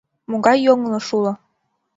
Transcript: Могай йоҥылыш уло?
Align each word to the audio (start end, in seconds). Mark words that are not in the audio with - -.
Могай 0.29 0.57
йоҥылыш 0.65 1.07
уло? 1.17 1.33